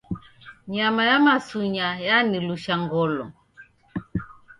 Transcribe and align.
Nyama 0.71 1.01
ya 1.09 1.17
masunya 1.25 1.87
yanilusha 2.07 2.73
ngolo. 2.83 3.25